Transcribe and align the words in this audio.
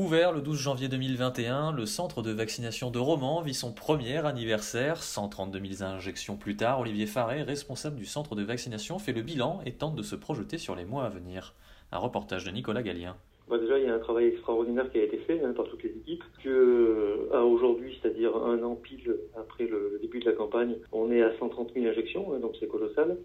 Ouvert 0.00 0.32
le 0.32 0.40
12 0.40 0.58
janvier 0.58 0.88
2021, 0.88 1.72
le 1.72 1.84
centre 1.84 2.22
de 2.22 2.30
vaccination 2.30 2.90
de 2.90 2.98
Romans 2.98 3.42
vit 3.42 3.52
son 3.52 3.74
premier 3.74 4.16
anniversaire. 4.24 5.02
132 5.02 5.60
000 5.76 5.82
injections 5.82 6.38
plus 6.38 6.56
tard, 6.56 6.80
Olivier 6.80 7.04
Faré, 7.04 7.42
responsable 7.42 7.96
du 7.96 8.06
centre 8.06 8.34
de 8.34 8.42
vaccination, 8.42 8.98
fait 8.98 9.12
le 9.12 9.20
bilan 9.20 9.60
et 9.66 9.72
tente 9.72 9.96
de 9.96 10.02
se 10.02 10.16
projeter 10.16 10.56
sur 10.56 10.74
les 10.74 10.86
mois 10.86 11.04
à 11.04 11.10
venir. 11.10 11.54
Un 11.92 11.98
reportage 11.98 12.46
de 12.46 12.50
Nicolas 12.50 12.82
Gallien. 12.82 13.14
Bah 13.50 13.58
déjà, 13.58 13.78
il 13.78 13.84
y 13.84 13.88
a 13.88 13.94
un 13.94 13.98
travail 13.98 14.28
extraordinaire 14.28 14.90
qui 14.90 15.00
a 15.00 15.02
été 15.02 15.18
fait 15.18 15.44
hein, 15.44 15.52
par 15.54 15.66
toutes 15.66 15.82
les 15.82 15.90
équipes. 15.90 16.24
Euh, 16.46 17.28
à 17.34 17.44
aujourd'hui, 17.44 17.98
c'est-à-dire 18.00 18.34
un 18.34 18.62
an 18.62 18.76
pile 18.76 19.18
après 19.38 19.66
le 19.66 19.98
début 20.00 20.20
de 20.20 20.30
la 20.30 20.32
campagne, 20.32 20.76
on 20.92 21.12
est 21.12 21.20
à 21.20 21.36
130 21.38 21.74
000 21.74 21.84
injections, 21.84 22.32
hein, 22.32 22.38
donc 22.38 22.52
c'est 22.58 22.68
colossal. 22.68 23.18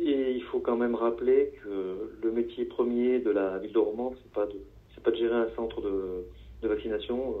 Et 0.00 0.32
il 0.32 0.42
faut 0.44 0.60
quand 0.60 0.78
même 0.78 0.94
rappeler 0.94 1.52
que 1.62 2.16
le 2.22 2.32
métier 2.32 2.64
premier 2.64 3.18
de 3.18 3.30
la 3.30 3.58
ville 3.58 3.74
de 3.74 3.78
Romans, 3.78 4.14
c'est 4.16 4.32
pas 4.32 4.46
de 4.46 4.56
pas 5.04 5.10
de 5.10 5.16
gérer 5.16 5.34
un 5.36 5.48
centre 5.54 5.80
de, 5.80 6.24
de 6.62 6.68
vaccination 6.68 7.34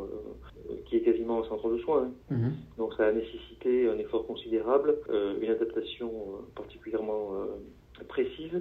euh, 0.70 0.74
qui 0.86 0.96
est 0.96 1.00
quasiment 1.00 1.42
un 1.42 1.48
centre 1.48 1.68
de 1.70 1.78
soins. 1.78 2.04
hein. 2.04 2.34
Donc 2.78 2.94
ça 2.94 3.06
a 3.06 3.12
nécessité 3.12 3.88
un 3.88 3.98
effort 3.98 4.26
considérable, 4.26 4.96
euh, 5.10 5.34
une 5.40 5.50
adaptation 5.50 6.08
euh, 6.10 6.36
particulièrement 6.54 7.32
euh, 7.34 8.04
précise 8.08 8.60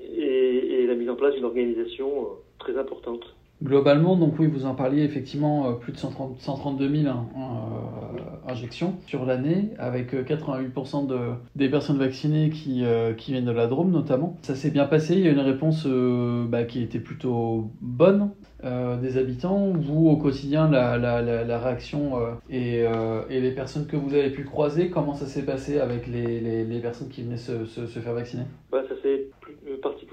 et, 0.00 0.82
et 0.82 0.86
la 0.86 0.94
mise 0.94 1.08
en 1.10 1.16
place 1.16 1.34
d'une 1.34 1.44
organisation 1.44 2.22
euh, 2.22 2.28
très 2.58 2.76
importante. 2.76 3.24
Globalement, 3.64 4.16
donc 4.16 4.34
oui, 4.38 4.46
vous 4.46 4.66
en 4.66 4.74
parliez 4.74 5.02
effectivement, 5.02 5.68
euh, 5.68 5.72
plus 5.72 5.92
de 5.92 5.96
130 5.96 6.38
132 6.38 7.02
000 7.02 7.08
hein, 7.08 7.26
euh, 7.34 8.50
injections 8.52 8.96
sur 9.06 9.24
l'année, 9.24 9.70
avec 9.78 10.14
euh, 10.14 10.22
88% 10.22 11.06
de, 11.06 11.18
des 11.56 11.70
personnes 11.70 11.96
vaccinées 11.96 12.50
qui, 12.50 12.84
euh, 12.84 13.12
viennent 13.16 13.46
de 13.46 13.50
la 13.50 13.66
Drôme 13.66 13.90
notamment. 13.90 14.36
Ça 14.42 14.54
s'est 14.54 14.70
bien 14.70 14.84
passé, 14.84 15.14
il 15.14 15.20
y 15.20 15.28
a 15.28 15.30
une 15.30 15.40
réponse 15.40 15.84
euh, 15.86 16.44
bah, 16.46 16.64
qui 16.64 16.82
était 16.82 16.98
plutôt 16.98 17.70
bonne 17.80 18.32
euh, 18.64 18.96
des 18.98 19.18
habitants. 19.18 19.72
Vous, 19.74 20.08
au 20.08 20.16
quotidien, 20.16 20.70
la, 20.70 21.58
réaction 21.58 22.18
euh, 22.18 22.32
et, 22.50 22.82
euh, 22.86 23.22
les 23.28 23.50
personnes 23.50 23.86
que 23.86 23.96
vous 23.96 24.14
avez 24.14 24.30
pu 24.30 24.44
croiser, 24.44 24.90
comment 24.90 25.14
ça 25.14 25.26
s'est 25.26 25.44
passé 25.44 25.80
avec 25.80 26.06
les, 26.06 26.80
personnes 26.80 27.08
qui 27.08 27.22
venaient 27.22 27.36
se, 27.36 27.64
se, 27.64 27.86
faire 27.86 28.14
vacciner? 28.14 28.44
Bah, 28.70 28.82
ça 28.88 28.94
s'est 29.02 29.14
euh, 29.14 29.33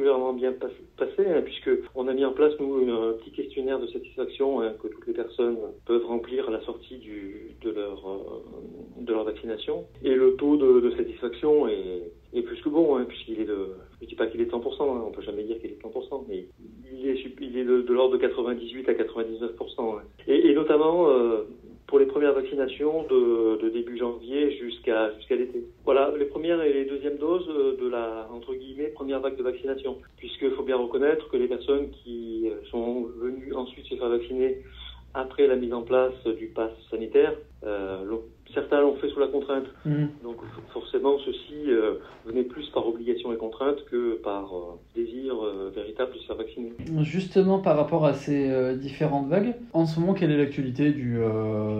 particulièrement 0.02 0.34
bien 0.34 0.52
pas- 0.54 0.68
passé, 0.98 1.28
hein, 1.28 1.42
puisque 1.44 1.70
on 1.96 2.08
a 2.08 2.14
mis 2.14 2.26
en 2.26 2.32
place 2.34 2.54
nous 2.60 2.76
un 2.92 3.14
petit 3.14 3.32
questionnaire 3.32 3.80
de 3.80 3.88
satisfaction 3.88 4.62
hein, 4.62 4.74
que 4.82 4.88
toutes 4.88 5.08
les 5.08 5.14
personnes 5.14 5.58
peuvent 5.86 6.06
remplir 6.06 6.48
à 6.48 6.52
la 6.52 6.62
sortie 6.62 6.98
du, 6.98 7.52
de 7.64 7.70
leur 7.72 8.00
euh, 8.08 9.02
de 9.02 9.14
leur 9.14 9.24
vaccination. 9.24 9.86
Et 10.04 10.14
le 10.14 10.36
taux 10.36 10.58
de, 10.58 10.92
satisfaction 10.98 11.68
est, 11.68 12.12
est 12.34 12.42
plus 12.42 12.62
que 12.62 12.70
bon, 12.70 12.96
hein, 12.98 13.06
puisqu'il 13.08 13.40
est 13.42 13.46
de, 13.46 13.70
je 14.02 14.08
dis 14.08 14.16
pas 14.16 14.28
qu'il 14.28 14.42
est 14.42 14.46
de 14.46 14.52
100%, 14.52 14.82
hein, 14.82 15.04
on 15.08 15.12
peut 15.12 15.22
jamais 15.22 15.44
dire 15.44 15.60
qu'il 15.60 15.72
est 15.72 15.76
de 15.78 15.82
100%, 15.82 16.26
mais 16.28 16.46
il 16.94 17.08
est, 17.08 17.24
il 17.40 17.58
est 17.58 17.64
de, 17.64 17.94
l'ordre 17.94 18.18
de 18.18 18.22
98 18.22 18.90
à 18.90 18.94
99%. 18.94 19.40
hein. 19.80 20.02
Et, 20.28 20.50
et 20.50 20.54
notamment 20.54 21.10
euh, 21.10 21.44
pour 21.92 22.00
les 22.00 22.06
premières 22.06 22.34
vaccinations 22.34 23.04
de, 23.04 23.70
début 23.70 23.98
janvier 23.98 24.58
jusqu'à 24.58 25.14
jusqu'à 25.18 25.36
l'été. 25.36 25.66
Voilà, 25.84 26.14
les 26.18 26.26
premières 26.26 26.62
et 26.62 26.72
les 26.72 26.86
deuxièmes 26.86 27.18
doses 27.18 27.50
euh, 27.50 27.76
de 27.76 27.90
la 27.90 28.30
entre 28.34 28.54
guillemets 28.54 28.88
première 28.88 29.20
vague 29.20 29.36
de 29.36 29.44
vaccination, 29.44 29.98
puisqu'il 30.16 30.52
faut 30.52 30.64
bien 30.64 30.78
reconnaître 30.78 31.30
que 31.30 31.36
les 31.36 31.50
personnes 31.50 31.90
qui 31.92 32.48
euh, 32.50 32.64
sont 32.72 33.08
venues 33.20 33.54
ensuite 33.54 33.86
se 33.88 33.96
faire 33.96 34.08
vacciner 34.08 34.60
après 35.14 35.48
la 35.48 35.56
mise 35.56 35.74
en 35.74 35.82
place 35.82 36.14
du 36.40 36.48
pass 36.48 36.72
sanitaire, 36.90 37.34
euh, 37.66 37.98
certains 38.54 38.82
l'ont 38.82 38.96
fait 38.96 39.10
sous 39.10 39.20
la 39.20 39.28
contrainte. 39.28 39.66
Donc 40.24 40.38
f- 40.38 40.74
forcément, 40.74 41.18
ceci 41.20 41.70
euh, 41.70 41.96
venait 42.26 42.44
plus 42.44 42.68
par 42.70 42.88
obligation 42.88 43.32
et 43.34 43.38
contrainte 43.38 43.84
que 43.90 44.16
par 44.24 44.56
euh, 44.56 44.80
désir 44.96 45.36
véritable 45.74 46.14
de 46.14 46.20
se 46.20 46.26
faire 46.28 46.36
vacciner. 46.38 46.72
Justement, 47.02 47.60
par 47.60 47.78
rapport 47.78 48.06
à 48.06 48.14
ces 48.14 48.76
différentes 48.76 49.28
vagues, 49.30 49.56
en 49.74 49.86
ce 49.86 50.00
moment, 50.00 50.14
quelle 50.14 50.32
est 50.32 50.38
l'actualité 50.38 50.92
du, 50.92 51.20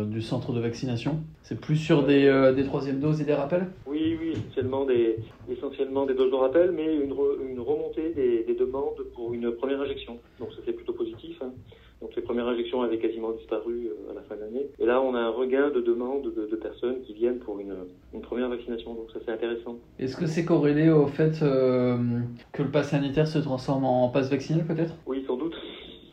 du 0.08 0.22
centre 0.22 0.54
de 0.54 0.60
vaccination? 0.60 1.20
C'est 1.44 1.60
plus 1.60 1.76
sur 1.76 2.04
des, 2.04 2.52
des 2.56 2.64
troisièmes 2.64 3.00
doses 3.00 3.22
et 3.22 3.26
des 3.26 3.34
rappels? 3.34 3.68
Oui, 3.86 3.91
oui, 4.20 4.32
essentiellement 4.32 4.86
des, 4.86 5.18
essentiellement 5.50 6.06
des 6.06 6.14
doses 6.14 6.32
de 6.32 6.36
rappel, 6.36 6.72
mais 6.72 6.96
une, 6.96 7.14
re- 7.14 7.40
une 7.42 7.60
remontée 7.60 8.10
des, 8.14 8.44
des 8.44 8.56
demandes 8.56 9.00
pour 9.16 9.34
une 9.34 9.52
première 9.52 9.82
injection. 9.82 10.20
Donc 10.40 10.52
ça 10.54 10.60
c'est 10.66 10.74
plutôt 10.74 10.94
positif. 10.94 11.38
hein. 11.42 11.52
Donc 12.02 12.16
les 12.16 12.22
premières 12.24 12.48
injections 12.48 12.82
avaient 12.82 12.98
quasiment 12.98 13.32
disparu 13.32 13.88
euh, 13.88 14.12
à 14.12 14.16
la 14.16 14.22
fin 14.24 14.36
de 14.36 14.42
l'année. 14.42 14.68
Et 14.80 14.86
là, 14.88 15.02
on 15.02 15.14
a 15.14 15.20
un 15.20 15.30
regain 15.30 15.70
de 15.70 15.82
demandes 15.82 16.34
de, 16.34 16.48
de 16.48 16.56
personnes 16.56 17.02
qui 17.02 17.14
viennent 17.14 17.38
pour 17.40 17.60
une, 17.60 17.76
une 18.14 18.22
première 18.22 18.50
vaccination. 18.50 18.94
Donc 18.96 19.12
ça 19.12 19.20
c'est 19.26 19.32
intéressant. 19.32 19.78
Est-ce 20.00 20.18
que 20.18 20.26
c'est 20.26 20.46
corrélé 20.46 20.90
au 20.90 21.06
fait 21.08 21.42
euh, 21.44 21.98
que 22.54 22.64
le 22.64 22.72
pass 22.72 22.90
sanitaire 22.90 23.28
se 23.28 23.38
transforme 23.40 23.86
en 23.86 24.10
pass 24.10 24.30
vaccinal 24.32 24.66
peut-être? 24.66 24.96
Oui, 25.06 25.24
sans 25.28 25.38
doute. 25.38 25.56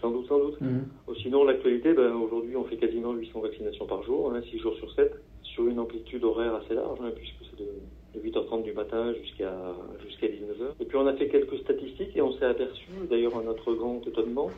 Sans 0.01 0.11
doute, 0.13 0.27
sans 0.29 0.39
doute. 0.39 0.61
Mhm. 0.61 0.85
Sinon, 1.23 1.43
l'actualité, 1.45 1.93
ben, 1.93 2.13
aujourd'hui, 2.15 2.55
on 2.55 2.63
fait 2.65 2.77
quasiment 2.77 3.13
800 3.15 3.41
vaccinations 3.41 3.87
par 3.87 4.03
jour, 4.05 4.31
hein, 4.31 4.41
6 4.49 4.59
jours 4.61 4.75
sur 4.77 4.93
7, 4.95 5.11
sur 5.43 5.67
une 5.67 5.81
amplitude 5.81 6.23
horaire 6.23 6.55
assez 6.55 6.75
large, 6.75 6.99
hein, 7.03 7.11
puisque 7.17 7.35
c'est 7.51 7.59
de 7.59 7.69
8h30 8.31 8.63
du 8.63 8.73
matin 8.73 9.13
jusqu'à 9.23 9.53
jusqu'à 10.07 10.27
19h. 10.27 10.75
Et 10.81 10.85
puis, 10.85 10.97
on 10.97 11.07
a 11.07 11.15
fait 11.15 11.29
quelques 11.29 11.59
statistiques 11.59 12.17
et 12.17 12.23
on 12.23 12.33
s'est 12.33 12.45
aperçu, 12.45 12.89
d'ailleurs, 13.11 13.39
à 13.39 13.43
notre 13.43 13.75
grand 13.75 14.01
étonnement, 14.07 14.51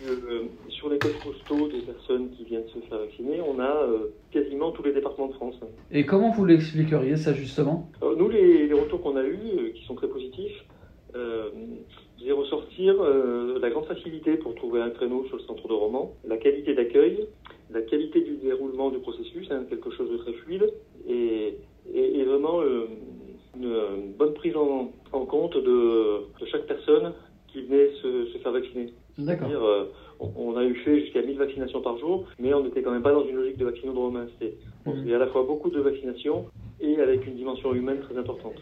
que 0.00 0.10
euh, 0.10 0.42
sur 0.68 0.88
les 0.88 0.98
codes 0.98 1.18
postaux 1.22 1.68
des 1.68 1.80
personnes 1.80 2.30
qui 2.30 2.44
viennent 2.44 2.68
se 2.68 2.78
faire 2.88 2.98
vacciner, 2.98 3.40
on 3.40 3.58
a 3.58 3.84
euh, 3.84 4.12
quasiment 4.30 4.70
tous 4.72 4.82
les 4.82 4.92
départements 4.92 5.28
de 5.28 5.34
France. 5.34 5.56
Et 5.90 6.06
comment 6.06 6.30
vous 6.30 6.44
l'expliqueriez 6.44 7.16
ça 7.16 7.34
justement? 7.34 7.90
Alors, 8.00 8.16
nous, 8.16 8.28
les, 8.28 8.66
les 8.66 8.74
retours 8.74 9.02
qu'on 9.02 9.16
a 9.16 9.24
eus, 9.24 9.38
euh, 9.58 9.70
qui 9.74 9.84
sont 9.84 9.94
très 9.94 10.08
positifs, 10.08 10.64
euh, 11.16 11.50
faisaient 12.18 12.32
ressortir 12.32 12.94
euh, 13.00 13.58
la 13.60 13.70
grande 13.70 13.86
facilité 13.86 14.36
pour 14.36 14.54
trouver 14.54 14.80
un 14.80 14.90
créneau 14.90 15.24
sur 15.26 15.36
le 15.36 15.42
centre 15.42 15.66
de 15.66 15.72
roman, 15.72 16.14
la 16.24 16.36
qualité 16.36 16.74
d'accueil, 16.74 17.26
la 17.70 17.82
qualité 17.82 18.20
du 18.20 18.36
déroulement 18.36 18.90
du 18.90 18.98
processus, 18.98 19.50
hein, 19.50 19.64
quelque 19.68 19.90
chose 19.90 20.10
de 20.10 20.18
très 20.18 20.32
fluide, 20.34 20.70
et, 21.08 21.56
et, 21.92 22.20
et 22.20 22.24
vraiment 22.24 22.60
euh, 22.60 22.86
une, 23.56 23.64
une 23.64 24.12
bonne 24.12 24.34
prise 24.34 24.56
en, 24.56 24.90
en 25.12 25.24
compte 25.26 25.56
de, 25.56 26.20
de 26.40 26.46
chaque 26.46 26.66
personne 26.66 27.12
qui 27.48 27.62
venait 27.62 27.90
se, 28.02 28.26
se 28.26 28.38
faire 28.38 28.52
vacciner. 28.52 28.92
D'accord. 29.18 29.48
Euh, 29.50 29.84
on, 30.20 30.30
on 30.36 30.56
a 30.56 30.64
eu 30.64 30.74
fait 30.76 31.00
jusqu'à 31.00 31.22
1000 31.22 31.36
vaccinations 31.36 31.80
par 31.80 31.98
jour, 31.98 32.26
mais 32.38 32.54
on 32.54 32.62
n'était 32.62 32.82
quand 32.82 32.92
même 32.92 33.02
pas 33.02 33.12
dans 33.12 33.26
une 33.26 33.36
logique 33.36 33.56
de 33.58 33.64
vaccinodrome. 33.64 34.26
C'était 34.38 34.56
faisait 34.84 35.14
à 35.14 35.18
la 35.18 35.26
fois 35.26 35.42
beaucoup 35.44 35.70
de 35.70 35.80
vaccinations 35.80 36.46
et 36.80 36.98
avec 37.00 37.26
une 37.26 37.34
dimension 37.34 37.74
humaine 37.74 38.00
très 38.00 38.16
importante. 38.18 38.54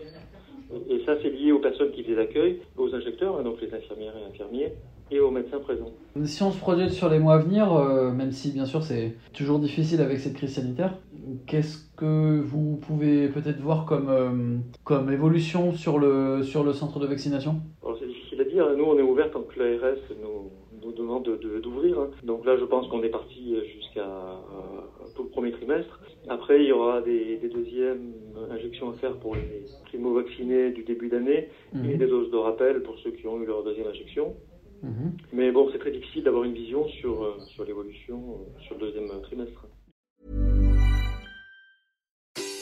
Et 0.91 1.01
ça, 1.07 1.15
c'est 1.23 1.31
lié 1.31 1.53
aux 1.53 1.61
personnes 1.61 1.91
qui 1.93 2.03
faisaient 2.03 2.17
l'accueil, 2.17 2.61
aux 2.77 2.95
injecteurs, 2.95 3.39
hein, 3.39 3.43
donc 3.43 3.61
les 3.63 3.73
infirmières 3.73 4.13
et 4.19 4.29
infirmiers, 4.31 4.73
et 5.11 5.19
aux 5.21 5.31
médecins 5.31 5.61
présents. 5.61 5.93
Si 6.25 6.43
on 6.43 6.51
se 6.51 6.59
projette 6.59 6.91
sur 6.91 7.09
les 7.09 7.19
mois 7.19 7.35
à 7.35 7.39
venir, 7.39 7.73
euh, 7.73 8.11
même 8.11 8.33
si 8.33 8.53
bien 8.53 8.67
sûr 8.67 8.83
c'est 8.83 9.15
toujours 9.33 9.59
difficile 9.61 10.03
avec 10.03 10.19
cette 10.19 10.35
crise 10.35 10.55
sanitaire, 10.55 10.99
qu'est-ce 11.47 11.79
que 11.97 12.41
vous 12.41 12.77
pouvez 12.77 13.29
peut-être 13.29 13.61
voir 13.61 13.85
comme, 13.87 14.09
euh, 14.09 14.57
comme 14.85 15.11
évolution 15.13 15.73
sur 15.73 15.99
le, 15.99 16.43
sur 16.43 16.65
le 16.65 16.73
centre 16.73 16.99
de 17.01 17.07
vaccination? 17.07 17.57
Alors 17.83 17.97
c'est 17.99 18.07
difficile 18.07 18.41
à 18.41 18.45
dire, 18.45 18.67
hein. 18.67 18.75
nous 18.77 18.85
on 18.85 18.99
est 18.99 19.03
ouvert 19.03 19.31
tant 19.31 19.43
que 19.43 19.59
l'ARS 19.59 19.97
nous, 20.23 20.51
nous 20.85 20.93
demande 20.93 21.25
de- 21.25 21.37
de- 21.37 21.59
d'ouvrir. 21.61 21.99
hein. 21.99 22.11
Donc 22.25 22.45
là 22.47 22.57
je 22.59 22.65
pense 22.65 22.87
qu'on 22.89 23.03
est 23.03 23.09
parti 23.11 23.55
jusqu'à 23.75 24.07
euh, 24.07 25.09
tout 25.17 25.25
le 25.25 25.29
premier 25.31 25.53
trimestre. 25.53 26.01
Après 26.29 26.61
il 26.63 26.69
y 26.69 26.73
aura 26.73 27.01
des, 27.03 27.37
des 27.39 27.49
deuxièmes 27.49 28.13
injections 28.51 28.91
à 28.91 28.95
faire 28.95 29.17
pour 29.19 29.35
les 29.35 29.65
primo-vaccinés 29.87 30.71
du 30.73 30.85
début 30.85 31.09
d'année 31.09 31.49
et 31.85 31.97
des 31.97 32.07
doses 32.07 32.31
de 32.31 32.37
rappel 32.37 32.83
pour 32.83 32.99
ceux 33.01 33.11
qui 33.11 33.27
ont 33.27 33.41
eu 33.43 33.47
leur 33.47 33.65
deuxième 33.65 33.87
injection. 33.89 34.35
Mhm. 34.83 35.17
Mais 35.33 35.51
bon, 35.51 35.69
c'est 35.73 35.79
très 35.79 35.91
difficile 35.91 36.23
d'avoir 36.23 36.45
une 36.45 36.53
vision 36.55 36.87
sur, 37.01 37.25
euh, 37.25 37.35
sur 37.49 37.65
l'évolution 37.65 38.39
sur 38.61 38.77
le 38.77 38.81
deuxième 38.83 39.09
trimestre. 39.23 39.67